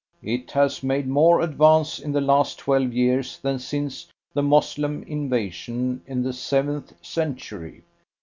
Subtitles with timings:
[0.23, 6.01] It has made more advance in the last twelve years than since the Moslem invasion
[6.07, 7.83] in the seventh century.